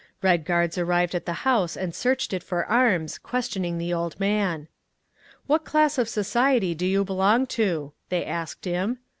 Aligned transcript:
Red 0.23 0.45
Guards 0.45 0.79
arrived 0.79 1.13
at 1.13 1.27
the 1.27 1.33
house 1.45 1.77
and 1.77 1.93
searched 1.93 2.33
it 2.33 2.41
for 2.41 2.65
arms, 2.65 3.19
questioning 3.19 3.77
the 3.77 3.93
old 3.93 4.19
man. 4.19 4.67
"What 5.45 5.63
class 5.63 5.99
of 5.99 6.09
society 6.09 6.73
do 6.73 6.87
you 6.87 7.03
belong 7.05 7.45
to?" 7.61 7.93
they 8.09 8.25
asked 8.25 8.65
him. 8.65 8.97